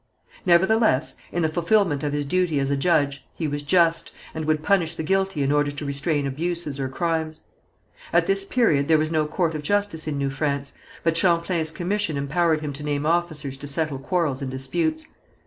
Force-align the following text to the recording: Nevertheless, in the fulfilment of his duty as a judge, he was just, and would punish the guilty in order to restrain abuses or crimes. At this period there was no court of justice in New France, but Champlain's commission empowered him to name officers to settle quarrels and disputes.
Nevertheless, 0.47 1.17
in 1.31 1.43
the 1.43 1.49
fulfilment 1.49 2.01
of 2.01 2.11
his 2.11 2.25
duty 2.25 2.59
as 2.59 2.71
a 2.71 2.75
judge, 2.75 3.23
he 3.35 3.47
was 3.47 3.61
just, 3.61 4.11
and 4.33 4.45
would 4.45 4.63
punish 4.63 4.95
the 4.95 5.03
guilty 5.03 5.43
in 5.43 5.51
order 5.51 5.69
to 5.69 5.85
restrain 5.85 6.25
abuses 6.25 6.79
or 6.79 6.89
crimes. 6.89 7.43
At 8.11 8.25
this 8.25 8.43
period 8.43 8.87
there 8.87 8.97
was 8.97 9.11
no 9.11 9.27
court 9.27 9.53
of 9.53 9.61
justice 9.61 10.07
in 10.07 10.17
New 10.17 10.31
France, 10.31 10.73
but 11.03 11.15
Champlain's 11.17 11.69
commission 11.69 12.17
empowered 12.17 12.61
him 12.61 12.73
to 12.73 12.83
name 12.83 13.05
officers 13.05 13.57
to 13.57 13.67
settle 13.67 13.99
quarrels 13.99 14.41
and 14.41 14.49
disputes. 14.49 15.05